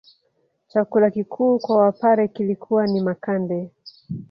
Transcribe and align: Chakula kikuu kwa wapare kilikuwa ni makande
Chakula 0.67 1.11
kikuu 1.11 1.59
kwa 1.59 1.77
wapare 1.77 2.27
kilikuwa 2.27 2.87
ni 2.87 3.01
makande 3.01 3.71